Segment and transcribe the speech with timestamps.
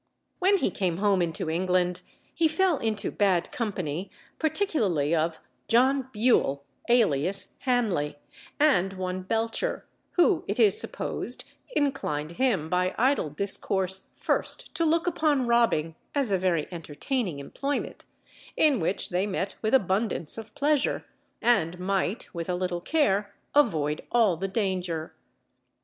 [0.39, 2.01] When he came home into England,
[2.33, 8.17] he fell into bad company, particularly of John Bewle, alias Hanley,
[8.59, 11.45] and one Belcher, who it is to be supposed
[11.75, 18.03] inclined him by idle discourse first to look upon robbing as a very entertaining employment,
[18.57, 21.05] in which they met with abundance of pleasure,
[21.43, 25.13] and might, with a little care, avoid all the danger.